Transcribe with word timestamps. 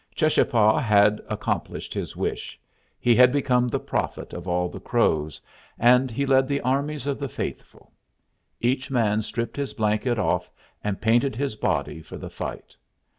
Cheschapah 0.15 0.79
had 0.79 1.21
accomplished 1.29 1.93
his 1.93 2.15
wish; 2.15 2.59
he 2.99 3.13
had 3.13 3.31
become 3.31 3.67
the 3.67 3.79
prophet 3.79 4.33
of 4.33 4.47
all 4.47 4.67
the 4.67 4.79
Crows, 4.79 5.39
and 5.77 6.09
he 6.09 6.25
led 6.25 6.47
the 6.47 6.59
armies 6.61 7.05
of 7.05 7.19
the 7.19 7.29
faithful. 7.29 7.91
Each 8.59 8.89
man 8.89 9.21
stripped 9.21 9.57
his 9.57 9.75
blanket 9.75 10.17
off 10.17 10.49
and 10.83 10.99
painted 10.99 11.35
his 11.35 11.55
body 11.55 12.01
for 12.01 12.17
the 12.17 12.31
fight. 12.31 12.75